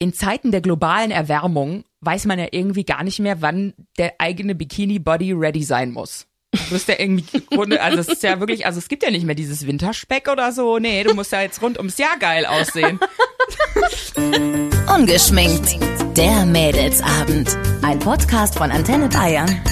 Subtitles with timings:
[0.00, 4.54] in Zeiten der globalen Erwärmung weiß man ja irgendwie gar nicht mehr, wann der eigene
[4.54, 6.26] Bikini-Body ready sein muss.
[6.52, 7.42] Du bist ja irgendwie,
[7.78, 10.78] also es ist ja wirklich, also es gibt ja nicht mehr dieses Winterspeck oder so.
[10.78, 12.98] Nee, du musst ja jetzt rund ums Jahr geil aussehen.
[14.92, 15.76] Ungeschminkt.
[16.16, 17.56] Der Mädelsabend.
[17.82, 19.62] Ein Podcast von Antenne Bayern.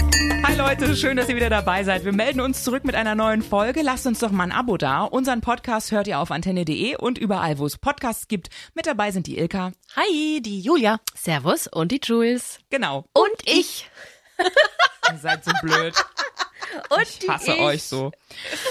[0.48, 2.06] Hi Leute, schön, dass ihr wieder dabei seid.
[2.06, 3.82] Wir melden uns zurück mit einer neuen Folge.
[3.82, 5.02] Lasst uns doch mal ein Abo da.
[5.02, 8.48] Unseren Podcast hört ihr auf antenne.de und überall, wo es Podcasts gibt.
[8.72, 9.72] Mit dabei sind die Ilka.
[9.94, 11.00] Hi, die Julia.
[11.14, 12.60] Servus und die Jules.
[12.70, 13.04] Genau.
[13.12, 13.90] Und ich.
[15.12, 15.92] Ihr seid so blöd.
[16.90, 18.12] Und Ich hasse euch so.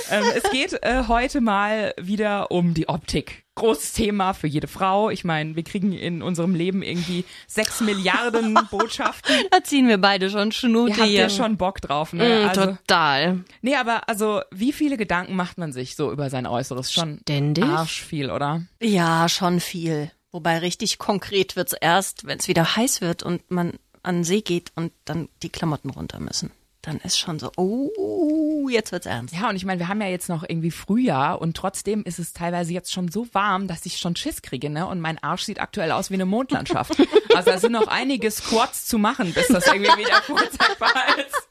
[0.09, 3.43] Ähm, es geht äh, heute mal wieder um die Optik.
[3.55, 5.09] Großes Thema für jede Frau.
[5.09, 9.35] Ich meine, wir kriegen in unserem Leben irgendwie sechs Milliarden Botschaften.
[9.51, 12.43] Da ziehen wir beide schon Schnute Ihr habt ja schon Bock drauf, ne?
[12.43, 13.43] Mm, Also, total.
[13.61, 16.91] nee, aber also, wie viele Gedanken macht man sich so über sein Äußeres?
[16.93, 17.63] Schon Ständig?
[17.65, 18.61] arsch viel, oder?
[18.81, 20.11] Ja, schon viel.
[20.31, 24.41] Wobei richtig konkret wird's erst, wenn es wieder heiß wird und man an den See
[24.41, 26.51] geht und dann die Klamotten runter müssen
[26.87, 29.35] dann ist schon so, oh, jetzt wird's ernst.
[29.35, 32.31] Ja, und ich meine, wir haben ja jetzt noch irgendwie Frühjahr und trotzdem ist es
[32.31, 34.87] teilweise jetzt schon so warm, dass ich schon Schiss kriege, ne?
[34.87, 36.97] Und mein Arsch sieht aktuell aus wie eine Mondlandschaft.
[37.35, 41.49] also da sind noch einige Squats zu machen, bis das irgendwie wieder vorzeigbar ist.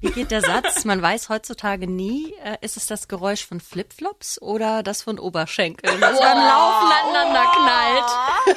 [0.00, 0.84] Wie geht der Satz?
[0.84, 6.00] Man weiß heutzutage nie, äh, ist es das Geräusch von Flipflops oder das von Oberschenkeln,
[6.00, 8.56] das beim Laufen aneinander knallt.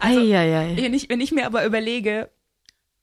[0.00, 0.76] Also, Eieiei.
[0.76, 2.30] Wenn ich, wenn ich mir aber überlege,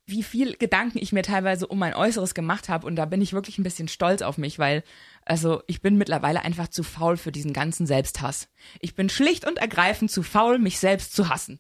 [0.08, 3.34] wie viel Gedanken ich mir teilweise um mein Äußeres gemacht habe und da bin ich
[3.34, 4.84] wirklich ein bisschen stolz auf mich, weil
[5.26, 8.48] also ich bin mittlerweile einfach zu faul für diesen ganzen Selbsthass.
[8.80, 11.60] Ich bin schlicht und ergreifend zu faul, mich selbst zu hassen.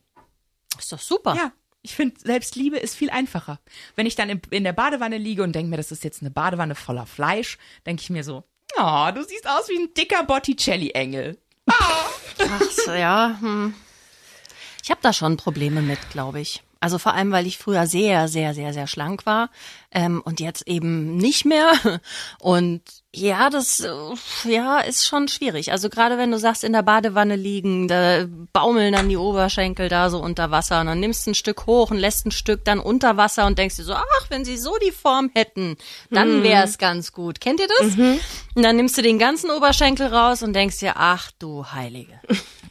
[0.79, 1.35] Ist doch super.
[1.35, 3.59] Ja, ich finde Selbstliebe ist viel einfacher.
[3.95, 6.31] Wenn ich dann in, in der Badewanne liege und denke mir, das ist jetzt eine
[6.31, 8.45] Badewanne voller Fleisch, denke ich mir so,
[8.77, 11.37] oh, du siehst aus wie ein dicker Botticelli-Engel.
[11.67, 13.37] Ach so, ja.
[13.41, 13.73] Hm.
[14.87, 16.63] Ich habe da schon Probleme mit, glaube ich.
[16.79, 19.49] Also vor allem, weil ich früher sehr, sehr, sehr, sehr schlank war
[19.91, 21.73] ähm, und jetzt eben nicht mehr.
[22.39, 22.81] Und
[23.13, 23.89] ja, das äh,
[24.45, 25.73] ja ist schon schwierig.
[25.73, 30.09] Also gerade wenn du sagst, in der Badewanne liegen, da baumeln dann die Oberschenkel da
[30.09, 32.79] so unter Wasser und dann nimmst du ein Stück hoch und lässt ein Stück dann
[32.79, 35.75] unter Wasser und denkst dir so, ach, wenn sie so die Form hätten,
[36.11, 37.41] dann wäre es ganz gut.
[37.41, 37.97] Kennt ihr das?
[38.55, 42.21] Und dann nimmst du den ganzen Oberschenkel raus und denkst dir, ach du Heilige.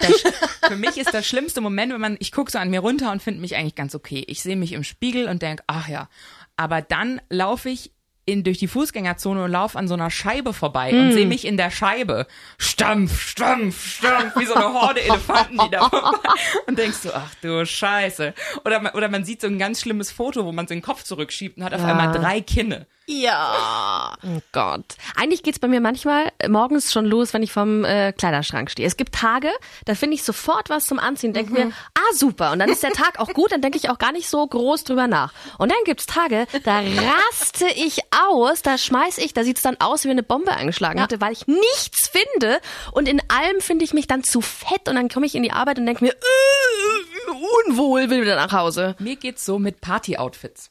[0.68, 3.22] Für mich ist das schlimmste Moment, wenn man, ich gucke so an mir runter und
[3.22, 4.24] finde mich eigentlich ganz okay.
[4.26, 6.08] Ich sehe mich im Spiegel und denke, ach ja.
[6.56, 7.92] Aber dann laufe ich
[8.28, 11.56] in, durch die Fußgängerzone und laufe an so einer Scheibe vorbei und sehe mich in
[11.56, 12.26] der Scheibe.
[12.58, 16.18] Stampf, stampf, stampf, wie so eine Horde Elefanten, die da vorbei.
[16.66, 18.34] Und denkst du, ach du Scheiße.
[18.64, 21.04] Oder man, oder man sieht so ein ganz schlimmes Foto, wo man so den Kopf
[21.04, 21.86] zurückschiebt und hat auf Ja.
[21.86, 22.88] einmal drei Kinne.
[23.08, 24.16] Ja.
[24.24, 24.84] Oh Gott.
[25.14, 28.86] Eigentlich geht's bei mir manchmal äh, morgens schon los, wenn ich vom äh, Kleiderschrank stehe.
[28.86, 29.50] Es gibt Tage,
[29.84, 32.92] da finde ich sofort was zum Anziehen, denke mir, ah super, und dann ist der
[32.92, 35.32] Tag auch gut, dann denke ich auch gar nicht so groß drüber nach.
[35.58, 40.04] Und dann gibt's Tage, da raste ich aus, da schmeiß ich, da sieht's dann aus,
[40.04, 42.58] wie eine Bombe angeschlagen hatte, weil ich nichts finde
[42.92, 45.52] und in allem finde ich mich dann zu fett und dann komme ich in die
[45.52, 48.96] Arbeit und denke mir, äh, unwohl, will wieder nach Hause.
[48.98, 50.70] Mir geht's so mit Party-Outfits.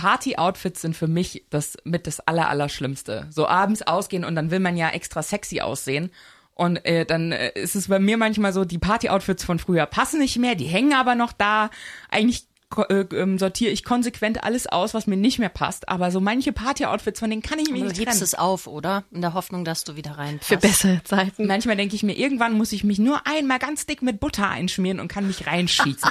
[0.00, 3.26] Party-Outfits sind für mich das mit das aller, Allerschlimmste.
[3.28, 6.10] So abends ausgehen und dann will man ja extra sexy aussehen.
[6.54, 10.18] Und äh, dann äh, ist es bei mir manchmal so, die Party-Outfits von früher passen
[10.18, 11.68] nicht mehr, die hängen aber noch da.
[12.08, 12.46] Eigentlich
[12.88, 15.88] äh, ähm, sortiere ich konsequent alles aus, was mir nicht mehr passt.
[15.88, 18.22] Aber so manche Party-Outfits, von denen kann ich mich Du nicht hebst trennen.
[18.22, 19.04] es auf, oder?
[19.10, 20.48] In der Hoffnung, dass du wieder reinpasst.
[20.48, 21.46] Für bessere Zeiten.
[21.46, 25.00] Manchmal denke ich mir, irgendwann muss ich mich nur einmal ganz dick mit Butter einschmieren
[25.00, 26.10] und kann mich reinschießen.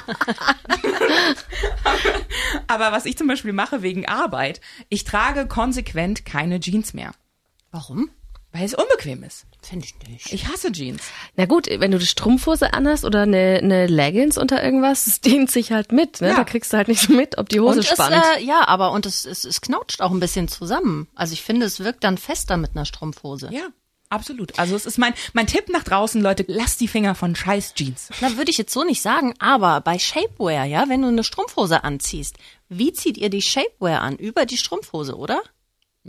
[2.66, 7.12] Aber was ich zum Beispiel mache wegen Arbeit, ich trage konsequent keine Jeans mehr,
[7.72, 8.10] Warum?
[8.52, 9.46] Weil es unbequem ist.
[9.62, 10.32] Finde ich nicht.
[10.32, 11.02] Ich hasse Jeans.
[11.36, 15.50] Na gut, wenn du eine Strumpfhose anhast oder eine, eine Leggings unter irgendwas, das dehnt
[15.50, 16.20] sich halt mit.
[16.20, 16.28] Ne?
[16.28, 16.36] Ja.
[16.36, 18.16] Da kriegst du halt nicht so mit, ob die Hose und es, spannt.
[18.16, 21.06] äh, ja, aber und es, es, es knautscht auch ein bisschen zusammen.
[21.14, 23.50] Also ich finde, es wirkt dann fester mit einer Strumpfhose.
[23.52, 23.68] Ja,
[24.08, 24.58] absolut.
[24.58, 28.08] Also es ist mein, mein Tipp nach draußen, Leute, lasst die Finger von scheiß Jeans.
[28.20, 31.84] Na, würde ich jetzt so nicht sagen, aber bei Shapewear, ja, wenn du eine Strumpfhose
[31.84, 32.36] anziehst,
[32.68, 34.16] wie zieht ihr die Shapewear an?
[34.16, 35.40] Über die Strumpfhose, oder?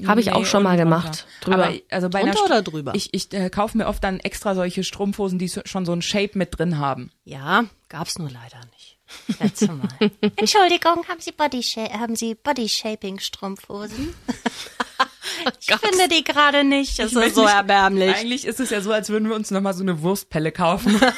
[0.08, 1.26] Habe ich Nee, auch schon mal gemacht.
[1.42, 1.66] Drüber.
[1.66, 2.94] Aber also bei Drunter oder drüber?
[2.96, 6.38] Ich, ich äh, kaufe mir oft dann extra solche Strumpfhosen, die schon so ein Shape
[6.38, 7.12] mit drin haben.
[7.24, 8.98] Ja, gab's nur leider nicht.
[9.40, 9.90] Letzte Mal.
[10.36, 14.14] Entschuldigung, haben Sie Body, haben Sie Body Shaping Strumpfhosen?
[15.60, 16.98] Ich finde die gerade nicht.
[16.98, 18.16] Will ist so nicht- erbärmlich.
[18.16, 21.00] Eigentlich ist es ja so, als würden wir uns nochmal so eine Wurstpelle kaufen.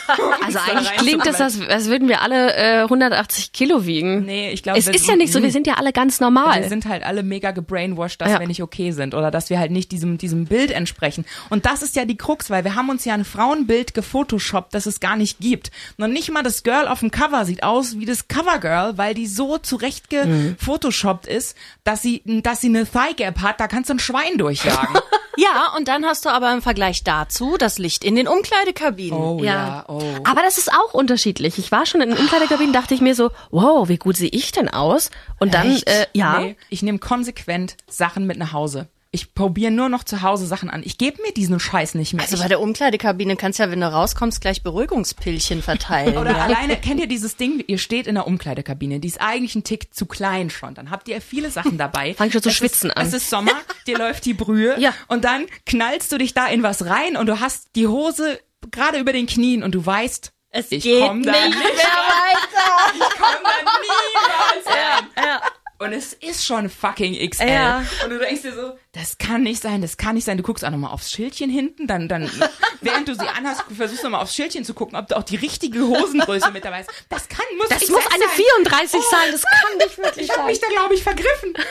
[0.46, 4.26] Also eigentlich klingt es, als, als würden wir alle äh, 180 Kilo wiegen.
[4.26, 6.62] Nee, ich glaube, Es ist ja nicht so, wir sind ja alle ganz normal.
[6.62, 8.40] Wir sind halt alle mega gebrainwashed, dass Ja.
[8.42, 11.24] wir nicht okay sind oder dass wir halt nicht diesem, diesem Bild entsprechen.
[11.50, 14.86] Und das ist ja die Krux, weil wir haben uns ja ein Frauenbild gefotoshoppt, das
[14.86, 15.72] es gar nicht gibt.
[15.98, 19.28] Und nicht mal das Girl auf dem Cover sieht aus wie das Covergirl, weil die
[19.28, 21.56] so zurecht gefotoshoppt ist,
[21.86, 24.98] dass sie, dass sie eine Thigh Gap hat, da kannst du ein Schwein durchjagen.
[25.36, 29.20] Ja, und dann hast du aber im Vergleich dazu das Licht in den Umkleidekabinen.
[29.20, 29.46] Oh Ja.
[29.46, 30.00] ja, oh.
[30.26, 31.58] Aber das ist auch unterschiedlich.
[31.58, 34.52] Ich war schon in den Umkleidekabinen, dachte ich mir so, wow, wie gut sehe ich
[34.52, 35.10] denn aus?
[35.40, 35.90] Und dann, Echt?
[35.90, 38.90] äh, ja, Nee, ich nehme konsequent Sachen mit nach Hause.
[39.16, 40.82] Ich probiere nur noch zu Hause Sachen an.
[40.84, 42.24] Ich gebe mir diesen Scheiß nicht mehr.
[42.24, 46.18] Also bei der Umkleidekabine kannst du ja, wenn du rauskommst, gleich Beruhigungspillchen verteilen.
[46.18, 46.44] Oder ja.
[46.46, 49.94] alleine, kennt ihr dieses Ding, ihr steht in der Umkleidekabine, die ist eigentlich ein Tick
[49.94, 50.74] zu klein schon.
[50.74, 52.14] Dann habt ihr viele Sachen dabei.
[52.18, 53.06] Fang schon zu Es schwitzen ist, an.
[53.06, 53.52] Es ist Sommer,
[53.88, 54.94] dir läuft die Brühe Ja.
[55.08, 58.40] und dann knallst du dich da in was rein und du hast die Hose
[58.72, 62.94] gerade über den Knien und du weißt, Es ich geht komm da nicht mehr weiter.
[62.96, 65.08] ich komm da niemals rein.
[65.24, 65.42] Ja.
[65.84, 67.48] Und es ist schon fucking XL.
[67.48, 67.84] Ja.
[68.04, 70.38] Und du denkst dir so, das kann nicht sein, das kann nicht sein.
[70.38, 72.30] Du guckst auch nochmal aufs Schildchen hinten, dann, dann,
[72.82, 75.36] während du sie anhast, versuchst du nochmal aufs Schildchen zu gucken, ob du auch die
[75.36, 76.90] richtige Hosengröße mit dabei hast.
[77.10, 78.46] Das kann, muss das ich muss eine sein.
[78.64, 80.48] 34 sein, das kann nicht wirklich Ich habe sein.
[80.48, 81.54] mich da, glaube ich, vergriffen.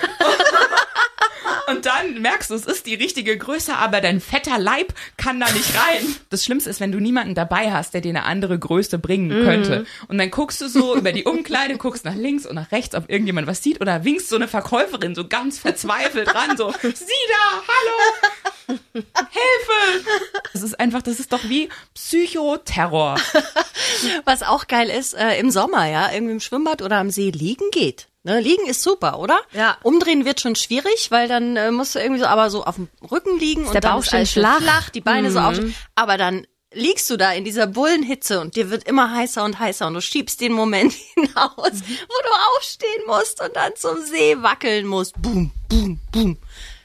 [1.68, 5.50] Und dann merkst du, es ist die richtige Größe, aber dein fetter Leib kann da
[5.52, 6.16] nicht rein.
[6.30, 9.86] Das Schlimmste ist, wenn du niemanden dabei hast, der dir eine andere Größe bringen könnte.
[10.08, 13.10] Und dann guckst du so über die Umkleide, guckst nach links und nach rechts, ob
[13.10, 16.88] irgendjemand was sieht oder winkst so eine Verkäuferin so ganz verzweifelt ran, so, sieh
[17.28, 20.08] da, hallo, Hilfe.
[20.52, 23.16] Das ist einfach, das ist doch wie Psychoterror.
[24.24, 27.70] Was auch geil ist, äh, im Sommer, ja, irgendwie im Schwimmbad oder am See liegen
[27.70, 28.08] geht.
[28.24, 29.40] Ne, liegen ist super, oder?
[29.52, 29.76] Ja.
[29.82, 32.88] Umdrehen wird schon schwierig, weil dann äh, musst du irgendwie so, aber so auf dem
[33.10, 34.60] Rücken liegen und der dann Bauch ist alles schön flach.
[34.60, 35.58] flach, die Beine so auf.
[35.96, 39.88] Aber dann liegst du da in dieser Bullenhitze und dir wird immer heißer und heißer
[39.88, 41.64] und du schiebst den Moment hinaus, wo
[42.22, 45.20] du aufstehen musst und dann zum See wackeln musst.
[45.20, 46.38] Boom, boom, boom.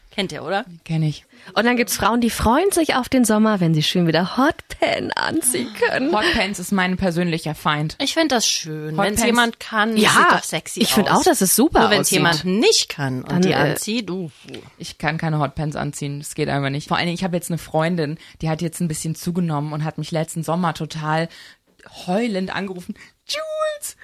[0.10, 0.66] Kennt ihr, oder?
[0.86, 1.27] Kenn ich.
[1.54, 5.12] Und dann gibt's Frauen, die freuen sich auf den Sommer, wenn sie schön wieder Hotpan
[5.16, 6.14] anziehen können.
[6.14, 7.96] Hotpants ist mein persönlicher Feind.
[8.00, 8.98] Ich finde das schön.
[8.98, 12.02] Wenn es jemand kann, sieht doch sexy ich finde auch, dass es super Nur wenn
[12.02, 14.32] es jemand nicht kann und Dann, die äh, anzieht, du.
[14.78, 16.20] Ich kann keine Hotpants anziehen.
[16.20, 16.88] Das geht einfach nicht.
[16.88, 19.84] Vor allen Dingen, ich habe jetzt eine Freundin, die hat jetzt ein bisschen zugenommen und
[19.84, 21.30] hat mich letzten Sommer total
[22.08, 22.96] heulend angerufen.
[23.28, 23.96] Jules,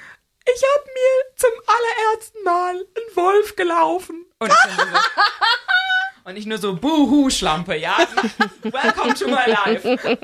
[0.45, 4.25] ich habe mir zum allerersten Mal einen Wolf gelaufen.
[4.40, 4.84] Und ich, dann so,
[6.25, 7.97] und ich nur so, buhu, Schlampe, ja?
[8.63, 9.83] Welcome to my life.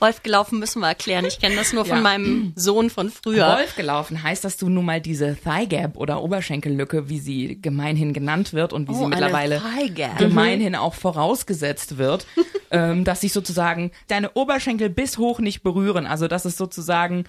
[0.00, 1.26] Wolf gelaufen müssen wir erklären.
[1.26, 2.02] Ich kenne das nur von Ja.
[2.02, 3.46] meinem Sohn von früher.
[3.58, 8.14] Wolf gelaufen heißt, dass du nun mal diese Thigh Gap oder Oberschenkellücke, wie sie gemeinhin
[8.14, 9.60] genannt wird und wie sie Oh, eine mittlerweile
[10.18, 12.26] gemeinhin auch vorausgesetzt wird,
[12.70, 16.06] ähm, dass sich sozusagen deine Oberschenkel bis hoch nicht berühren.
[16.06, 17.24] Also das ist sozusagen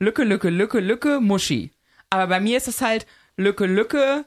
[0.00, 1.70] Lücke, Lücke, Lücke, Lücke, Muschi.
[2.10, 3.06] Aber bei mir ist es halt
[3.36, 4.24] Lücke, Lücke.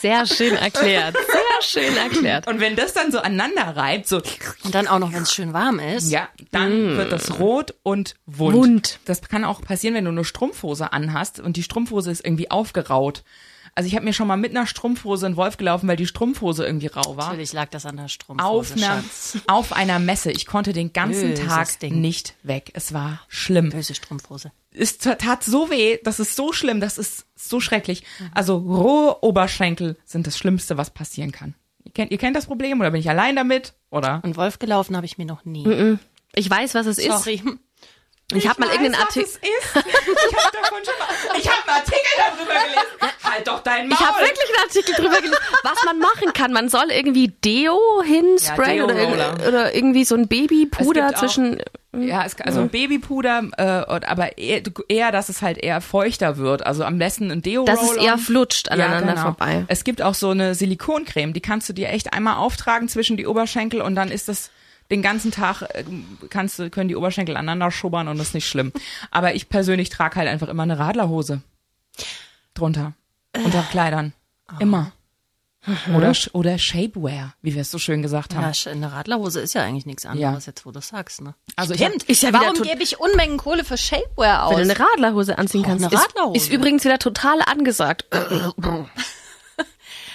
[0.00, 1.14] Sehr schön erklärt.
[1.16, 2.46] Sehr schön erklärt.
[2.46, 4.20] Und wenn das dann so aneinander reibt, so
[4.64, 6.10] Und dann auch noch, wenn es schön warm ist.
[6.10, 8.56] Ja, dann wird das rot und wund.
[8.56, 8.98] Wund.
[9.04, 13.22] Das kann auch passieren, wenn du eine Strumpfhose anhast und die Strumpfhose ist irgendwie aufgeraut.
[13.74, 16.66] Also ich habe mir schon mal mit einer Strumpfhose in Wolf gelaufen, weil die Strumpfhose
[16.66, 17.28] irgendwie rau war.
[17.28, 19.38] Natürlich lag das an der Auf Strumpfhose, einer, Schatz.
[19.46, 20.32] auf einer Messe.
[20.32, 22.00] Ich konnte den ganzen Böses Tag Ding.
[22.00, 22.70] nicht weg.
[22.74, 23.70] Es war schlimm.
[23.70, 24.50] Böse Strumpfhose.
[24.72, 28.04] Es tat so weh, das ist so schlimm, das ist so schrecklich.
[28.32, 31.54] Also rohe Oberschenkel sind das Schlimmste, was passieren kann.
[31.84, 33.74] Ihr kennt, ihr kennt das Problem oder bin ich allein damit?
[33.90, 34.20] Oder?
[34.22, 35.96] Und Wolf gelaufen habe ich mir noch nie.
[36.36, 37.26] Ich weiß, was es ist.
[38.30, 38.38] Sorry.
[38.42, 39.28] Ich habe mal weiß, irgendeinen Artikel.
[39.42, 41.38] Ich habe davon schon mal.
[41.38, 43.14] Ich habe einen Artikel darüber gelesen.
[43.22, 43.98] Halt doch dein Maul.
[44.00, 46.52] Ich habe wirklich einen Artikel drüber gelesen, was man machen kann.
[46.52, 49.34] Man soll irgendwie Deo hinsprayen Ja, oder, Deo-Roller.
[49.34, 51.60] irg- oder irgendwie so ein Babypuder auch- zwischen.
[51.92, 53.62] Ja, es, also Babypuder, äh,
[54.06, 56.64] aber eher, eher, dass es halt eher feuchter wird.
[56.64, 59.22] Also am besten ein deo Dass es eher flutscht aneinander genau.
[59.22, 59.64] vorbei.
[59.66, 63.26] Es gibt auch so eine Silikoncreme, die kannst du dir echt einmal auftragen zwischen die
[63.26, 64.50] Oberschenkel und dann ist das
[64.90, 65.84] den ganzen Tag äh,
[66.28, 68.72] kannst du können die Oberschenkel aneinander schubbern und das ist nicht schlimm.
[69.10, 71.42] Aber ich persönlich trage halt einfach immer eine Radlerhose
[72.54, 72.92] drunter
[73.44, 74.12] unter Kleidern
[74.58, 74.92] immer.
[75.94, 78.50] Oder sch- oder Shapewear, wie wir es so schön gesagt haben.
[78.50, 81.34] Ja, eine Radlerhose ist ja eigentlich nichts anderes, jetzt wo du sagst, ne?
[81.54, 82.04] Also ich hab- Stimmt.
[82.04, 84.56] Ist ja wieder Warum gebe ich Unmengen Kohle für Shapewear aus?
[84.56, 85.84] Wenn du eine Radlerhose anziehen brauch kannst.
[85.84, 86.36] eine ist- Radlerhose.
[86.38, 88.06] Ist, übrigens wieder total angesagt.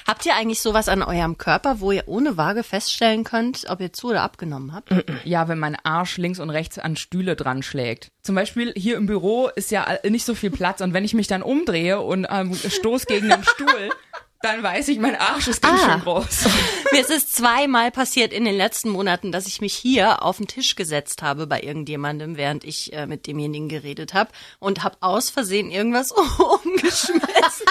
[0.08, 3.92] Habt ihr eigentlich sowas an eurem Körper, wo ihr ohne Waage feststellen könnt, ob ihr
[3.92, 4.90] zu oder abgenommen habt?
[5.24, 8.12] Ja, wenn mein Arsch links und rechts an Stühle dran schlägt.
[8.22, 11.28] Zum Beispiel hier im Büro ist ja nicht so viel Platz und wenn ich mich
[11.28, 13.90] dann umdrehe und ähm, stoß gegen den Stuhl,
[14.44, 15.94] dann weiß ich, mein Arsch ist ganz Ah.
[15.94, 16.46] schön groß.
[16.92, 20.46] Mir ist es zweimal passiert in den letzten Monaten, dass ich mich hier auf den
[20.48, 25.32] Tisch gesetzt habe bei irgendjemandem, während ich äh, mit demjenigen geredet habe und habe aus
[25.32, 26.12] Versehen irgendwas
[26.64, 27.66] umgeschmissen.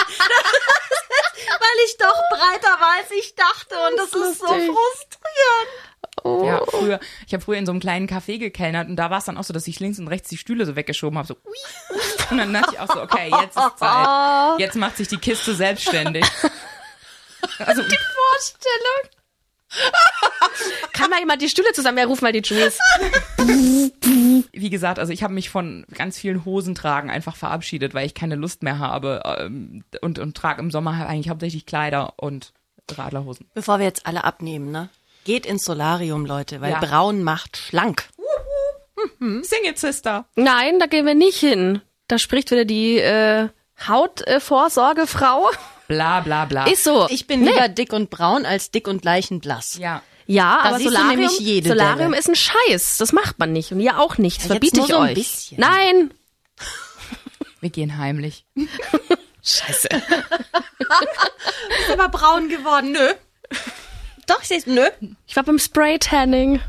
[1.85, 4.71] Ich doch breiter war, als ich dachte und das, ist so lustig.
[4.71, 6.45] frustrierend.
[6.45, 9.25] Ja, früher, ich habe früher in so einem kleinen Café gekellnert und da war es
[9.25, 11.35] dann auch so, dass ich links und rechts die Stühle so weggeschoben habe, so
[12.31, 14.59] und dann dachte ich auch so, okay, jetzt ist Zeit.
[14.59, 16.25] Jetzt macht sich die Kiste selbstständig.
[17.59, 19.01] Also Vorstellung.
[20.93, 21.99] Kann mal jemand die Stühle zusammen?
[21.99, 22.79] Ja, ruf mal die Jules.
[24.55, 28.35] wie gesagt, also ich habe mich von ganz vielen Hosentragen einfach verabschiedet, weil ich keine
[28.35, 32.53] Lust mehr habe ähm, und und trage im Sommer halt eigentlich hauptsächlich Kleider und
[32.91, 33.47] Radlerhosen.
[33.53, 34.89] Bevor wir jetzt alle abnehmen, ne?
[35.23, 36.79] Geht ins Solarium, Leute, weil Ja.
[36.79, 38.07] braun macht schlank.
[39.19, 40.25] Sing it, Sister.
[40.35, 41.81] Nein, da gehen wir nicht hin.
[42.07, 43.49] Da spricht wieder die äh,
[43.87, 45.49] Hautvorsorgefrau.
[45.87, 46.65] Bla bla bla.
[46.67, 47.07] Ist so.
[47.09, 49.77] Ich bin lieber dick und braun als dick und leichenblass.
[49.77, 50.01] ja.
[50.27, 52.17] Ja, Da aber Solarium, nämlich jede Solarium Delle.
[52.19, 52.97] ist ein Scheiß.
[52.97, 53.71] Das macht man nicht.
[53.71, 54.37] Und ihr auch nicht.
[54.37, 55.13] Das Ja, verbiete ich so ein euch.
[55.15, 55.59] bisschen.
[55.59, 56.11] Nein.
[57.61, 58.45] Wir gehen heimlich.
[59.43, 59.87] Scheiße.
[61.79, 62.91] Ist aber braun geworden.
[62.91, 63.13] Nö.
[64.27, 64.65] Doch, ich seh's.
[64.65, 64.87] Nö.
[65.27, 66.59] Ich war beim Spray-Tanning.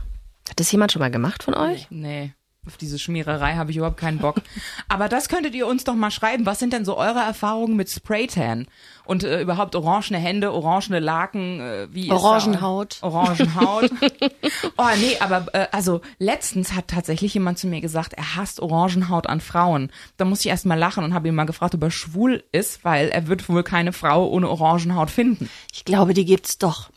[0.48, 1.86] Hat das jemand schon mal gemacht von euch?
[1.90, 2.32] Nee,
[2.66, 4.42] auf diese Schmiererei habe ich überhaupt keinen Bock.
[4.88, 6.46] Aber das könntet ihr uns doch mal schreiben.
[6.46, 8.66] Was sind denn so eure Erfahrungen mit Spraytan?
[9.04, 12.98] Und äh, überhaupt orangene Hände, orangene Laken, äh, wie Orangenhaut.
[13.02, 13.90] Orangenhaut.
[14.76, 19.28] oh nee, aber äh, also letztens hat tatsächlich jemand zu mir gesagt, er hasst Orangenhaut
[19.28, 19.92] an Frauen.
[20.16, 22.84] Da muss ich erst mal lachen und habe ihn mal gefragt, ob er schwul ist,
[22.84, 25.48] weil er wird wohl keine Frau ohne Orangenhaut finden.
[25.72, 26.90] Ich glaube, die gibt's doch.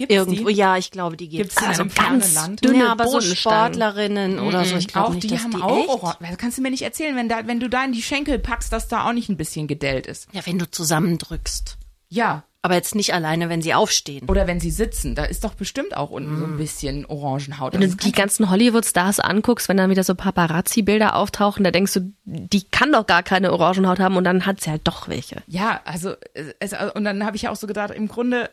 [0.00, 0.54] Gibt's Irgendwo, die?
[0.54, 1.54] ja, ich glaube, die gibt's.
[1.54, 2.64] Gibt's die Also in einem ganz Land?
[2.64, 3.20] dünne ja, aber so.
[3.20, 6.38] Sportlerinnen oder so, ich glaube nicht, die dass haben die auch echt.
[6.38, 8.88] Kannst du mir nicht erzählen, wenn da, wenn du da in die Schenkel packst, dass
[8.88, 10.26] da auch nicht ein bisschen gedellt ist.
[10.32, 11.76] Ja, wenn du zusammendrückst.
[12.08, 12.44] Ja.
[12.62, 14.28] Aber jetzt nicht alleine, wenn sie aufstehen.
[14.28, 17.72] Oder wenn sie sitzen, da ist doch bestimmt auch unten so ein bisschen Orangenhaut.
[17.72, 21.94] Wenn du Das die ganzen Hollywood-Stars anguckst, wenn dann wieder so Paparazzi-Bilder auftauchen, da denkst
[21.94, 25.42] du, die kann doch gar keine Orangenhaut haben und dann hat sie halt doch welche.
[25.46, 26.14] ja, also
[26.58, 28.50] es, und dann habe ich auch so gedacht, im Grunde,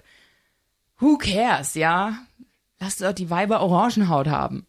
[0.99, 2.17] who cares, ja?
[2.79, 4.67] Lass doch die Weiber Orangenhaut haben.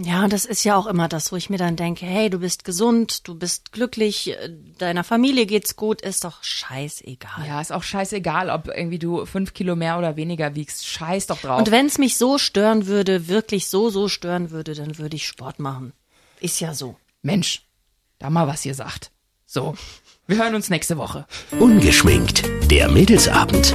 [0.00, 2.38] Ja, und das ist ja auch immer das, wo ich mir dann denke, hey, du
[2.38, 7.46] bist gesund, du bist glücklich, äh, deiner Familie geht's gut, ist doch scheißegal.
[7.48, 10.86] Ja, ist auch scheißegal, ob irgendwie du fünf Kilo mehr oder weniger wiegst.
[10.86, 11.58] Scheiß doch drauf.
[11.58, 15.26] Und wenn es mich so stören würde, wirklich so, so stören würde, dann würde ich
[15.26, 15.92] Sport machen.
[16.38, 16.94] Ist ja so.
[17.22, 17.66] Mensch,
[18.20, 19.10] da mal was ihr sagt.
[19.46, 19.74] So,
[20.28, 21.26] wir hören uns nächste Woche.
[21.58, 22.44] Ungeschminkt.
[22.70, 23.74] Der Mädelsabend.